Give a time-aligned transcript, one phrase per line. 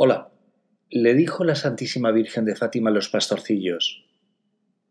[0.00, 0.30] Hola,
[0.90, 4.04] le dijo la Santísima Virgen de Fátima a los pastorcillos.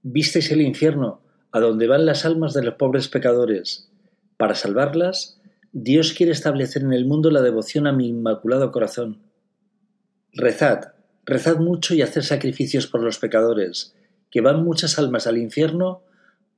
[0.03, 1.21] ¿Visteis el infierno,
[1.53, 3.89] a donde van las almas de los pobres pecadores?
[4.35, 5.39] Para salvarlas,
[5.71, 9.21] Dios quiere establecer en el mundo la devoción a mi inmaculado corazón.
[10.33, 10.91] Rezad,
[11.25, 13.95] rezad mucho y haced sacrificios por los pecadores,
[14.29, 16.03] que van muchas almas al infierno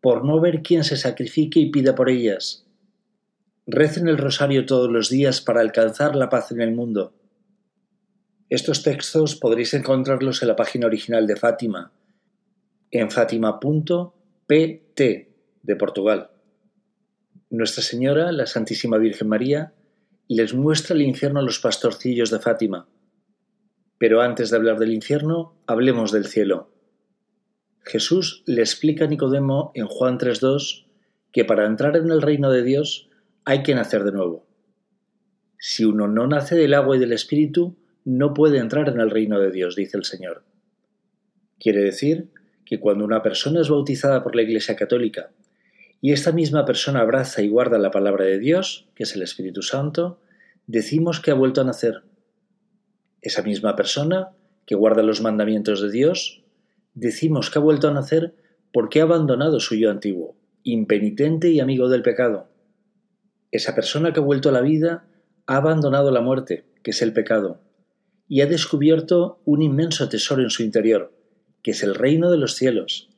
[0.01, 2.65] por no ver quién se sacrifique y pida por ellas.
[3.67, 7.13] Recen el rosario todos los días para alcanzar la paz en el mundo.
[8.49, 11.91] Estos textos podréis encontrarlos en la página original de Fátima,
[12.89, 14.99] en fátima.pt
[15.61, 16.31] de Portugal.
[17.51, 19.73] Nuestra Señora, la Santísima Virgen María,
[20.27, 22.87] les muestra el infierno a los pastorcillos de Fátima.
[23.99, 26.71] Pero antes de hablar del infierno, hablemos del cielo.
[27.83, 30.87] Jesús le explica a Nicodemo en Juan 3.2
[31.31, 33.09] que para entrar en el reino de Dios
[33.45, 34.47] hay que nacer de nuevo.
[35.59, 37.77] Si uno no nace del agua y del Espíritu,
[38.09, 40.43] no puede entrar en el reino de Dios, dice el Señor.
[41.59, 42.31] Quiere decir
[42.65, 45.29] que cuando una persona es bautizada por la Iglesia Católica
[46.01, 49.61] y esta misma persona abraza y guarda la palabra de Dios, que es el Espíritu
[49.61, 50.19] Santo,
[50.65, 52.01] decimos que ha vuelto a nacer.
[53.21, 54.29] Esa misma persona
[54.65, 56.43] que guarda los mandamientos de Dios,
[56.95, 58.33] decimos que ha vuelto a nacer
[58.73, 62.47] porque ha abandonado su yo antiguo, impenitente y amigo del pecado.
[63.51, 65.05] Esa persona que ha vuelto a la vida
[65.45, 67.61] ha abandonado la muerte, que es el pecado,
[68.29, 71.11] y ha descubierto un inmenso tesoro en su interior,
[71.63, 73.09] que es el reino de los cielos.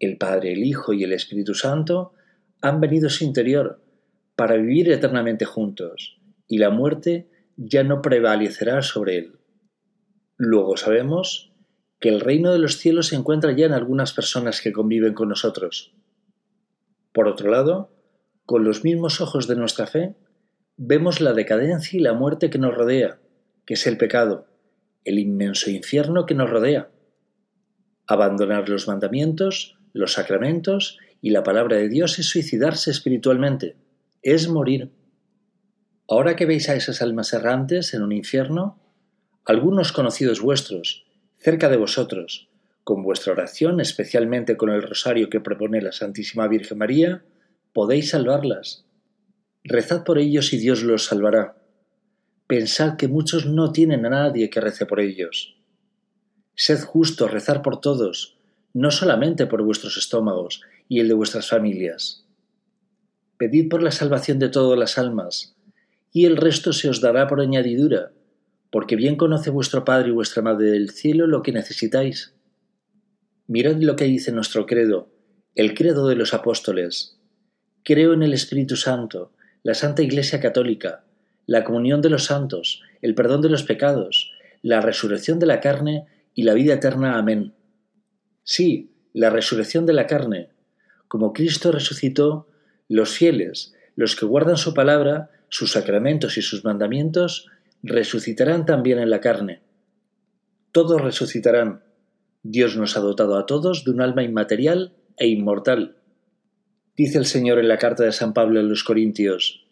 [0.00, 2.14] El Padre, el Hijo y el Espíritu Santo
[2.62, 3.84] han venido a su interior
[4.34, 9.38] para vivir eternamente juntos, y la muerte ya no prevalecerá sobre él.
[10.38, 11.52] Luego sabemos
[12.00, 15.28] que el reino de los cielos se encuentra ya en algunas personas que conviven con
[15.28, 15.92] nosotros.
[17.12, 17.90] Por otro lado,
[18.46, 20.14] con los mismos ojos de nuestra fe,
[20.78, 23.18] vemos la decadencia y la muerte que nos rodea,
[23.68, 24.46] que es el pecado,
[25.04, 26.88] el inmenso infierno que nos rodea.
[28.06, 33.76] Abandonar los mandamientos, los sacramentos y la palabra de Dios es suicidarse espiritualmente,
[34.22, 34.90] es morir.
[36.08, 38.80] Ahora que veis a esas almas errantes en un infierno,
[39.44, 41.04] algunos conocidos vuestros,
[41.36, 42.48] cerca de vosotros,
[42.84, 47.22] con vuestra oración, especialmente con el rosario que propone la Santísima Virgen María,
[47.74, 48.86] podéis salvarlas.
[49.62, 51.57] Rezad por ellos y Dios los salvará.
[52.48, 55.54] Pensad que muchos no tienen a nadie que rece por ellos.
[56.54, 58.38] Sed justos, rezar por todos,
[58.72, 62.24] no solamente por vuestros estómagos y el de vuestras familias.
[63.36, 65.56] Pedid por la salvación de todas las almas,
[66.10, 68.12] y el resto se os dará por añadidura,
[68.70, 72.32] porque bien conoce vuestro Padre y vuestra Madre del cielo lo que necesitáis.
[73.46, 75.10] Mirad lo que dice nuestro credo,
[75.54, 77.20] el credo de los apóstoles.
[77.82, 79.32] Creo en el Espíritu Santo,
[79.62, 81.04] la Santa Iglesia Católica,
[81.48, 86.06] la comunión de los santos, el perdón de los pecados, la resurrección de la carne
[86.34, 87.18] y la vida eterna.
[87.18, 87.54] Amén.
[88.44, 90.50] Sí, la resurrección de la carne.
[91.08, 92.48] Como Cristo resucitó,
[92.86, 97.48] los fieles, los que guardan su palabra, sus sacramentos y sus mandamientos,
[97.82, 99.62] resucitarán también en la carne.
[100.70, 101.82] Todos resucitarán.
[102.42, 105.96] Dios nos ha dotado a todos de un alma inmaterial e inmortal.
[106.94, 109.64] Dice el Señor en la carta de San Pablo a los Corintios,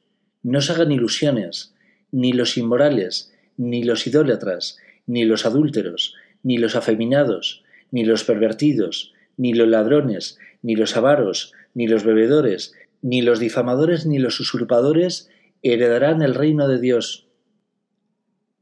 [0.47, 1.75] no se hagan ilusiones,
[2.13, 6.15] ni los inmorales, ni los idólatras, ni los adúlteros,
[6.45, 12.75] ni los afeminados, ni los pervertidos, ni los ladrones, ni los avaros, ni los bebedores,
[13.03, 15.29] ni los difamadores, ni los usurpadores
[15.63, 17.27] heredarán el reino de Dios.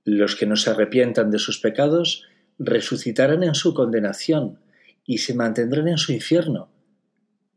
[0.06, 2.26] Los que no se arrepientan de sus pecados
[2.58, 4.58] resucitarán en su condenación
[5.04, 6.70] y se mantendrán en su infierno.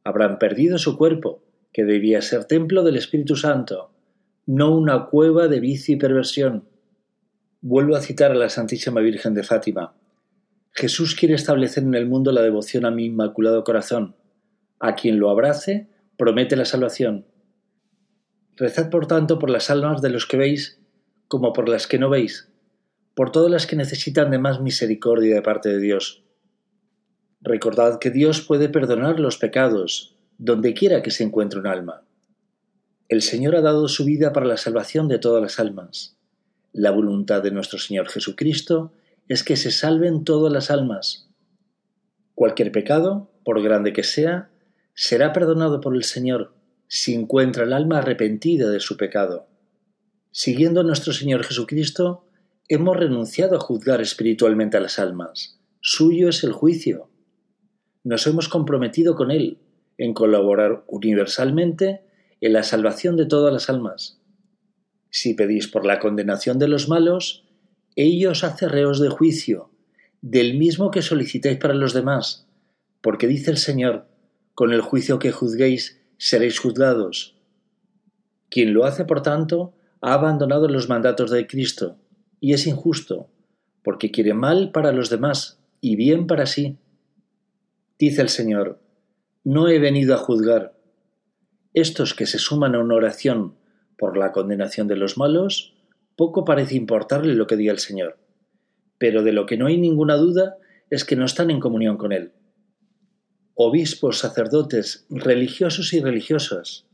[0.03, 3.93] Habrán perdido su cuerpo, que debía ser templo del Espíritu Santo,
[4.47, 6.69] no una cueva de vicio y perversión.
[7.59, 9.93] Vuelvo a citar a la Santísima Virgen de Fátima.
[10.71, 14.15] Jesús quiere establecer en el mundo la devoción a mi inmaculado corazón.
[14.79, 17.25] A quien lo abrace, promete la salvación.
[18.55, 20.81] Rezad por tanto por las almas de los que veis
[21.27, 22.49] como por las que no veis,
[23.15, 26.23] por todas las que necesitan de más misericordia de parte de Dios.
[27.41, 32.06] Recordad que Dios puede perdonar los pecados, donde quiera que se encuentre un alma.
[33.09, 36.17] El Señor ha dado su vida para la salvación de todas las almas.
[36.73, 38.91] La voluntad de nuestro Señor Jesucristo
[39.29, 41.29] es que se salven todas las almas.
[42.35, 44.49] Cualquier pecado, por grande que sea,
[44.93, 46.53] será perdonado por el Señor
[46.89, 49.47] si encuentra el alma arrepentida de su pecado.
[50.31, 52.25] Siguiendo a nuestro Señor Jesucristo,
[52.67, 55.61] hemos renunciado a juzgar espiritualmente a las almas.
[55.79, 57.09] Suyo es el juicio.
[58.03, 59.59] Nos hemos comprometido con Él
[59.97, 62.06] en colaborar universalmente
[62.41, 64.19] en la salvación de todas las almas.
[65.09, 67.45] Si pedís por la condenación de los malos,
[67.95, 69.71] ellos hace reos de juicio,
[70.21, 72.47] del mismo que solicitáis para los demás,
[73.01, 74.07] porque dice el Señor,
[74.53, 77.35] con el juicio que juzguéis seréis juzgados.
[78.49, 81.97] Quien lo hace, por tanto, ha abandonado los mandatos de Cristo,
[82.39, 83.29] y es injusto,
[83.83, 86.77] porque quiere mal para los demás y bien para sí.
[87.97, 88.79] Dice el Señor,
[89.43, 90.76] no he venido a juzgar.
[91.79, 93.53] Estos que se suman a una oración
[93.99, 95.75] por la condenación de los malos,
[96.15, 98.17] poco parece importarle lo que diga el Señor.
[98.97, 100.57] Pero de lo que no hay ninguna duda
[100.89, 102.31] es que no están en comunión con Él.
[103.53, 106.87] Obispos, sacerdotes, religiosos y religiosas.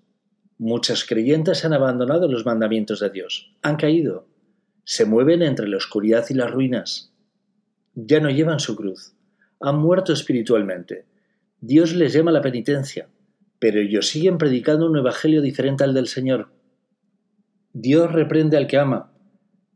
[0.57, 4.27] Muchas creyentes han abandonado los mandamientos de Dios, han caído,
[4.83, 7.13] se mueven entre la oscuridad y las ruinas.
[7.95, 9.13] Ya no llevan su cruz,
[9.61, 11.05] han muerto espiritualmente.
[11.61, 13.07] Dios les llama a la penitencia,
[13.63, 16.49] pero ellos siguen predicando un evangelio diferente al del Señor.
[17.71, 19.13] Dios reprende al que ama,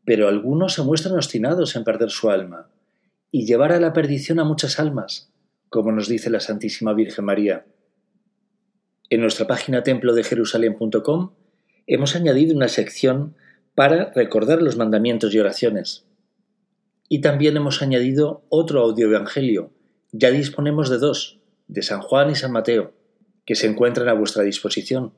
[0.03, 2.69] pero algunos se muestran obstinados en perder su alma
[3.31, 5.31] y llevar a la perdición a muchas almas,
[5.69, 7.65] como nos dice la Santísima Virgen María.
[9.09, 11.31] En nuestra página templo de Jerusalén.com
[11.85, 13.37] hemos añadido una sección
[13.73, 16.05] para recordar los mandamientos y oraciones.
[17.07, 19.71] Y también hemos añadido otro audio evangelio.
[20.11, 22.96] Ya disponemos de dos, de San Juan y San Mateo,
[23.47, 25.13] que se encuentran a vuestra disposición.